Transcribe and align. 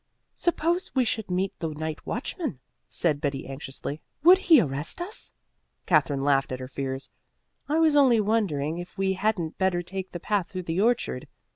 "Suppose 0.33 0.89
we 0.95 1.05
should 1.05 1.29
meet 1.29 1.53
the 1.59 1.67
night 1.67 2.07
watchman?" 2.07 2.59
said 2.89 3.21
Betty 3.21 3.45
anxiously. 3.47 4.01
"Would 4.23 4.39
he 4.39 4.59
arrest 4.59 4.99
us?" 4.99 5.31
Katherine 5.85 6.23
laughed 6.23 6.51
at 6.51 6.59
her 6.59 6.67
fears. 6.67 7.11
"I 7.69 7.77
was 7.77 7.95
only 7.95 8.19
wondering 8.19 8.79
if 8.79 8.97
we 8.97 9.13
hadn't 9.13 9.59
better 9.59 9.83
take 9.83 10.11
the 10.11 10.19
path 10.19 10.49
through 10.49 10.63
the 10.63 10.81
orchard. 10.81 11.27